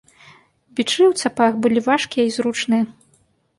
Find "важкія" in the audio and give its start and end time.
1.91-2.25